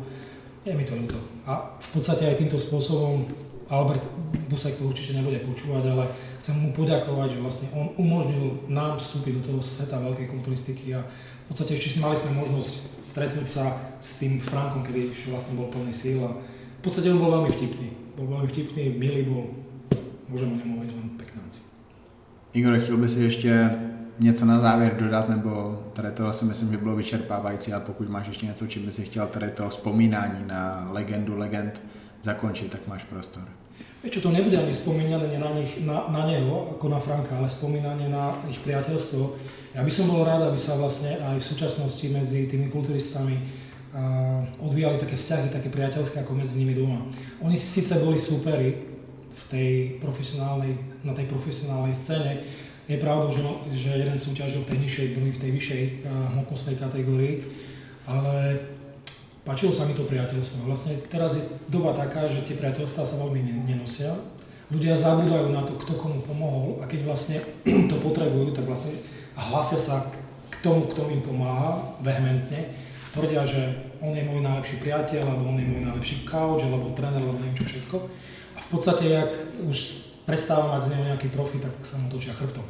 Je 0.65 0.73
mi 0.73 0.89
to 0.89 0.97
ľúto. 0.97 1.21
A 1.45 1.77
v 1.77 1.89
podstate 1.93 2.25
aj 2.25 2.41
týmto 2.41 2.57
spôsobom 2.57 3.29
Albert 3.73 4.05
Busek 4.53 4.77
to 4.77 4.85
určite 4.85 5.17
nebude 5.17 5.41
počúvať, 5.41 5.85
ale 5.89 6.05
chcem 6.37 6.61
mu 6.61 6.77
poďakovať, 6.77 7.29
že 7.33 7.39
vlastne 7.41 7.67
on 7.73 7.89
umožnil 7.97 8.69
nám 8.69 9.01
vstúpiť 9.01 9.41
do 9.41 9.43
toho 9.49 9.61
sveta 9.65 9.97
veľkej 9.97 10.29
kulturistiky 10.29 10.93
a 10.93 11.01
v 11.01 11.47
podstate 11.49 11.81
ešte 11.81 11.97
si 11.97 11.99
mali 12.05 12.13
sme 12.13 12.37
možnosť 12.37 13.01
stretnúť 13.01 13.49
sa 13.49 13.97
s 13.97 14.21
tým 14.21 14.45
Frankom, 14.45 14.85
kedy 14.85 15.17
ešte 15.17 15.33
vlastne 15.33 15.57
bol 15.57 15.73
plný 15.73 15.89
síl 15.89 16.21
a 16.21 16.37
v 16.37 16.81
podstate 16.85 17.09
on 17.09 17.19
bol 17.19 17.33
veľmi 17.33 17.49
vtipný. 17.49 17.89
Bol 18.21 18.29
veľmi 18.29 18.49
vtipný, 18.53 18.85
milý 19.01 19.25
bol, 19.25 19.49
môžem 20.29 20.53
o 20.53 20.57
ňom 20.61 20.69
hovoriť 20.77 20.93
len 20.93 21.09
Igor, 22.55 22.81
chtěl 22.81 22.97
by 22.97 23.09
si 23.09 23.23
ještě 23.23 23.71
něco 24.19 24.45
na 24.45 24.59
závěr 24.59 24.97
dodat, 24.97 25.29
nebo 25.29 25.83
tady 25.93 26.11
to 26.11 26.33
si 26.33 26.45
myslím, 26.45 26.73
že 26.73 26.79
bylo 26.79 26.97
vyčerpávající, 26.97 27.73
a 27.73 27.81
pokud 27.81 28.09
máš 28.09 28.27
ještě 28.27 28.47
něco, 28.47 28.67
čím 28.67 28.87
by 28.87 28.93
si 28.93 29.05
chtěl 29.05 29.27
tady 29.27 29.51
to 29.51 29.69
vzpomínání 29.69 30.45
na 30.47 30.89
legendu 30.91 31.39
legend 31.39 31.81
zakončiť, 32.23 32.73
tak 32.73 32.81
máš 32.87 33.05
prostor. 33.05 33.45
Vieš 34.03 34.19
čo, 34.19 34.25
to 34.27 34.35
nebude 34.35 34.59
ani 34.59 34.75
spomínanie 34.75 35.39
na, 35.39 35.55
nich, 35.55 35.79
na, 35.87 36.11
na 36.11 36.27
neho, 36.27 36.75
ako 36.75 36.91
na 36.91 36.99
Franka, 36.99 37.39
ale 37.39 37.47
spomínanie 37.47 38.11
na 38.11 38.35
ich 38.51 38.59
priateľstvo. 38.59 39.23
Ja 39.79 39.87
by 39.87 39.93
som 39.95 40.11
bol 40.11 40.27
rád, 40.27 40.43
aby 40.51 40.59
sa 40.59 40.75
vlastne 40.75 41.23
aj 41.23 41.39
v 41.39 41.47
súčasnosti 41.47 42.03
medzi 42.11 42.51
tými 42.51 42.67
kulturistami 42.67 43.39
uh, 43.39 44.43
odvíjali 44.59 44.99
také 44.99 45.15
vzťahy, 45.15 45.55
také 45.55 45.71
priateľské 45.71 46.19
ako 46.19 46.35
medzi 46.35 46.59
nimi 46.59 46.75
doma. 46.75 46.99
Oni 47.47 47.55
síce 47.55 47.95
boli 48.03 48.19
súperi 48.19 48.75
v 49.33 49.43
tej 49.47 49.71
profesionálnej, 50.03 50.75
na 51.07 51.15
tej 51.15 51.31
profesionálnej 51.31 51.95
scéne, 51.95 52.43
je 52.91 52.99
pravda, 52.99 53.31
že, 53.31 53.41
že 53.71 53.91
jeden 53.95 54.19
súťažil 54.19 54.67
v 54.67 54.69
tej 54.75 54.79
nižšej, 54.83 55.07
druhý 55.15 55.31
v 55.31 55.43
tej 55.47 55.51
vyššej 55.55 55.83
uh, 55.87 55.91
hmotnostnej 56.35 56.75
kategórii, 56.75 57.47
ale 58.11 58.59
páčilo 59.43 59.75
sa 59.75 59.87
mi 59.87 59.95
to 59.95 60.07
priateľstvo. 60.07 60.67
Vlastne 60.67 60.99
teraz 61.11 61.39
je 61.39 61.43
doba 61.67 61.95
taká, 61.95 62.31
že 62.31 62.47
tie 62.47 62.59
priateľstvá 62.59 63.03
sa 63.03 63.21
veľmi 63.23 63.67
nenosia. 63.67 64.15
Ľudia 64.73 64.97
zabúdajú 64.97 65.53
na 65.53 65.67
to, 65.67 65.77
kto 65.77 65.99
komu 66.01 66.25
pomohol 66.25 66.81
a 66.81 66.89
keď 66.89 67.05
vlastne 67.05 67.37
to 67.91 67.97
potrebujú, 68.01 68.55
tak 68.55 68.65
vlastne 68.65 68.95
hlasia 69.37 69.79
sa 69.79 70.07
k 70.49 70.55
tomu, 70.65 70.89
kto 70.89 71.11
im 71.11 71.21
pomáha 71.21 71.99
vehementne. 72.01 72.73
Tvrdia, 73.13 73.45
že 73.45 73.93
on 74.01 74.17
je 74.17 74.25
môj 74.25 74.41
najlepší 74.41 74.81
priateľ, 74.81 75.23
alebo 75.29 75.53
on 75.53 75.61
je 75.61 75.69
môj 75.69 75.85
najlepší 75.85 76.25
coach, 76.25 76.65
alebo 76.65 76.97
tréner, 76.97 77.21
alebo 77.21 77.37
neviem 77.37 77.61
čo 77.61 77.69
všetko. 77.69 77.97
A 78.57 78.59
v 78.59 78.69
podstate, 78.73 79.05
ak 79.13 79.31
už 79.69 79.79
prestáva 80.25 80.73
mať 80.73 80.89
z 80.89 80.91
neho 80.97 81.05
nejaký 81.13 81.29
profit, 81.29 81.61
tak 81.69 81.77
sa 81.85 82.01
mu 82.01 82.09
točia 82.09 82.33
chrbtom. 82.33 82.65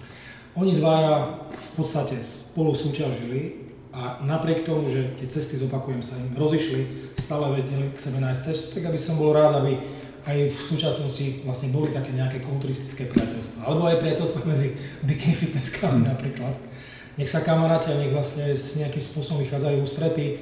Oni 0.59 0.75
dvaja 0.77 1.47
v 1.49 1.69
podstate 1.79 2.19
spolu 2.21 2.75
súťažili 2.75 3.72
a 3.93 4.25
napriek 4.25 4.65
tomu, 4.65 4.89
že 4.89 5.13
tie 5.21 5.29
cesty, 5.29 5.61
zopakujem 5.61 6.01
sa, 6.01 6.17
im 6.17 6.33
rozišli, 6.33 7.13
stále 7.21 7.53
vedeli 7.53 7.93
k 7.93 8.01
sebe 8.01 8.25
nájsť 8.25 8.41
cestu, 8.41 8.67
tak 8.81 8.89
aby 8.89 8.97
som 8.97 9.21
bol 9.21 9.37
rád, 9.37 9.61
aby 9.61 9.77
aj 10.23 10.39
v 10.49 10.61
súčasnosti 10.61 11.45
vlastne 11.45 11.69
boli 11.75 11.93
také 11.93 12.15
nejaké 12.17 12.41
kulturistické 12.41 13.11
priateľstva. 13.11 13.69
Alebo 13.69 13.91
aj 13.91 14.01
priateľstva 14.01 14.49
medzi 14.49 14.73
bikini 15.05 15.35
fitnesskami 15.35 16.09
napríklad. 16.09 16.55
Nech 17.21 17.29
sa 17.29 17.45
kamaráti 17.45 17.93
a 17.93 18.01
nech 18.01 18.15
vlastne 18.15 18.55
s 18.55 18.81
nejakým 18.81 19.03
spôsobom 19.03 19.45
vychádzajú 19.45 19.77
ústrety. 19.85 20.41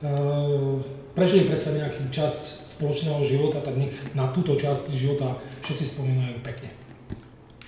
Uh, 0.00 0.80
prežili 1.12 1.44
predsa 1.44 1.76
nejaký 1.76 2.08
časť 2.08 2.64
spoločného 2.64 3.20
života, 3.26 3.60
tak 3.60 3.76
nech 3.76 3.92
na 4.16 4.32
túto 4.32 4.56
časť 4.56 4.96
života 4.96 5.36
všetci 5.60 5.84
spomínajú 5.92 6.40
pekne. 6.40 6.72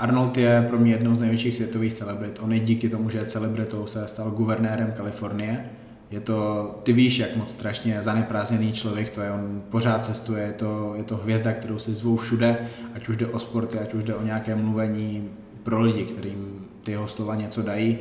Arnold 0.05 0.37
je 0.37 0.67
pro 0.69 0.79
mě 0.79 0.93
jednou 0.93 1.15
z 1.15 1.21
největších 1.21 1.57
světových 1.57 1.93
celebrit. 1.93 2.39
On 2.43 2.53
je 2.53 2.61
díky 2.61 2.89
tomu, 2.89 3.11
že 3.11 3.19
je 3.19 3.25
celebritou, 3.25 3.87
se 3.87 4.09
stal 4.09 4.31
guvernérem 4.31 4.93
Kalifornie. 4.97 5.71
Je 6.11 6.21
to, 6.21 6.71
ty 6.83 6.93
víš, 6.93 7.19
jak 7.19 7.37
moc 7.37 7.51
strašně 7.51 8.03
zaneprázdněný 8.03 8.73
člověk 8.73 9.11
to 9.11 9.21
je, 9.21 9.31
on 9.31 9.63
pořád 9.71 10.05
cestuje, 10.05 10.43
je 10.43 10.53
to, 10.53 10.93
je 10.97 11.03
to 11.03 11.17
hvězda, 11.17 11.53
kterou 11.53 11.79
si 11.79 11.95
zvou 11.95 12.17
všude, 12.17 12.59
ať 12.95 13.09
už 13.09 13.17
jde 13.17 13.27
o 13.27 13.39
sporty, 13.39 13.79
ať 13.79 13.95
už 13.95 14.05
jde 14.05 14.15
o 14.15 14.25
nějaké 14.25 14.55
mluvení 14.55 15.31
pro 15.63 15.81
lidi, 15.81 16.05
kterým 16.05 16.67
ty 16.83 16.91
jeho 16.91 17.09
slova 17.09 17.35
něco 17.35 17.63
dají. 17.63 17.99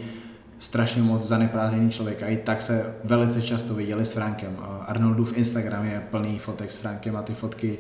Strašně 0.60 1.02
moc 1.02 1.24
zaneprázdněný 1.24 1.90
člověk 1.90 2.24
a 2.24 2.28
i 2.28 2.38
tak 2.38 2.62
se 2.62 2.96
velice 3.04 3.42
často 3.42 3.74
viděli 3.74 4.06
s 4.06 4.14
Frankem. 4.14 4.58
Arnoldův 4.86 5.38
Instagram 5.38 5.86
je 5.86 6.04
plný 6.12 6.40
fotek 6.40 6.72
s 6.72 6.78
Frankem 6.78 7.16
a 7.16 7.22
ty 7.22 7.34
fotky, 7.34 7.78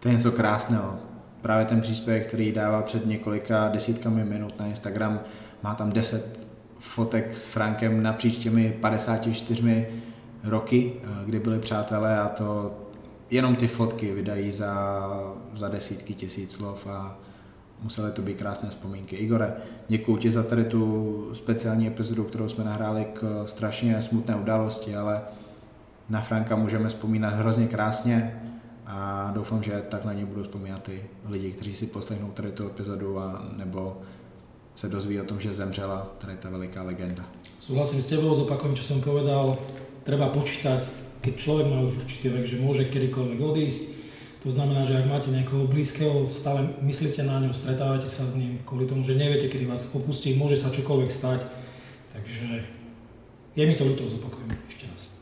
to 0.00 0.08
je 0.08 0.14
něco 0.14 0.32
krásného 0.32 0.98
právě 1.46 1.66
ten 1.66 1.80
příspěvek, 1.80 2.26
který 2.26 2.52
dává 2.52 2.82
před 2.82 3.06
několika 3.06 3.68
desítkami 3.68 4.24
minut 4.24 4.60
na 4.60 4.66
Instagram, 4.66 5.20
má 5.62 5.74
tam 5.74 5.92
10 5.92 6.46
fotek 6.78 7.36
s 7.36 7.48
Frankem 7.48 8.02
napříč 8.02 8.38
těmi 8.38 8.76
54 8.80 9.86
roky, 10.44 10.92
eh, 11.02 11.08
kdy 11.24 11.38
byli 11.38 11.58
přátelé 11.58 12.20
a 12.20 12.28
to 12.28 12.74
jenom 13.30 13.56
ty 13.56 13.68
fotky 13.68 14.12
vydají 14.12 14.52
za, 14.52 15.08
za 15.54 15.68
desítky 15.68 16.14
tisíc 16.14 16.52
slov 16.52 16.86
a 16.86 17.18
musely 17.82 18.12
to 18.12 18.22
být 18.22 18.38
krásné 18.38 18.68
vzpomínky. 18.68 19.16
Igore, 19.16 19.52
děkuji 19.88 20.16
ti 20.16 20.30
za 20.30 20.42
tady 20.42 20.64
tu 20.64 21.30
speciální 21.32 21.86
epizodu, 21.86 22.24
kterou 22.24 22.48
jsme 22.48 22.64
nahráli 22.64 23.06
k 23.12 23.42
strašně 23.46 24.02
smutné 24.02 24.36
události, 24.36 24.96
ale 24.96 25.20
na 26.08 26.20
Franka 26.20 26.56
můžeme 26.56 26.88
vzpomínat 26.88 27.34
hrozně 27.34 27.66
krásně 27.66 28.42
a 28.86 29.30
doufám, 29.34 29.62
že 29.62 29.82
tak 29.88 30.04
na 30.04 30.12
ně 30.12 30.24
budou 30.24 30.42
vzpomínat 30.42 30.88
i 30.88 31.02
lidi, 31.28 31.52
kteří 31.52 31.76
si 31.76 31.86
poslechnou 31.86 32.30
tady 32.30 32.52
tu 32.52 32.66
epizodu 32.66 33.18
a 33.18 33.48
nebo 33.56 33.98
se 34.74 34.88
dozví 34.88 35.20
o 35.20 35.24
tom, 35.24 35.40
že 35.40 35.54
zemřela 35.54 36.14
tady 36.18 36.36
ta 36.36 36.50
veliká 36.50 36.82
legenda. 36.82 37.24
Súhlasím 37.58 38.02
s 38.02 38.06
tebou, 38.06 38.34
zopakujem, 38.34 38.76
čo 38.76 38.84
som 38.84 39.00
povedal. 39.00 39.58
Treba 40.04 40.30
počítať, 40.30 40.86
keď 41.18 41.34
človek 41.34 41.66
má 41.66 41.82
už 41.82 42.06
určitý 42.06 42.28
vek, 42.30 42.46
že 42.46 42.62
môže 42.62 42.86
kedykoľvek 42.86 43.40
odísť. 43.42 43.82
To 44.46 44.54
znamená, 44.54 44.86
že 44.86 44.94
ak 44.94 45.10
máte 45.10 45.34
nejakého 45.34 45.66
blízkeho, 45.66 46.30
stále 46.30 46.70
myslíte 46.78 47.26
na 47.26 47.42
ňo, 47.42 47.50
stretávate 47.50 48.06
sa 48.06 48.22
s 48.22 48.38
ním, 48.38 48.62
kvôli 48.62 48.86
tomu, 48.86 49.02
že 49.02 49.18
neviete, 49.18 49.50
kedy 49.50 49.66
vás 49.66 49.90
opustí, 49.96 50.38
môže 50.38 50.54
sa 50.60 50.70
čokoľvek 50.70 51.10
stať. 51.10 51.40
Takže 52.14 52.46
je 53.58 53.64
mi 53.66 53.74
to 53.74 53.82
ľúto, 53.82 54.06
zopakujem 54.06 54.54
ešte 54.62 54.86
raz. 54.86 55.15